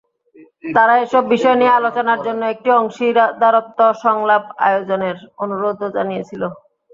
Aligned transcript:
তারা 0.69 0.93
এসব 1.03 1.23
বিষয় 1.33 1.57
নিয়ে 1.57 1.77
আলোচনার 1.79 2.19
জন্য 2.27 2.41
একটি 2.47 2.69
অংশীদারত্ব 2.79 3.79
সংলাপ 4.03 4.43
আয়োজনের 4.67 5.15
অনুরোধও 5.43 5.93
জানিয়েছিল। 5.97 6.41